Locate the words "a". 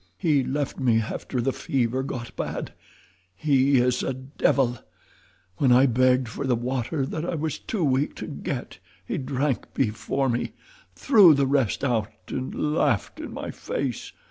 4.01-4.13